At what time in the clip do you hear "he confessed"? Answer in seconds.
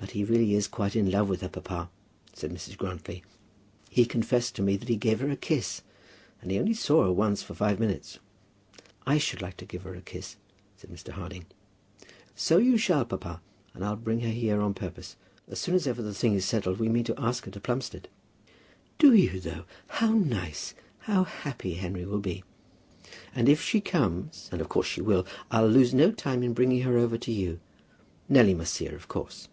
3.90-4.54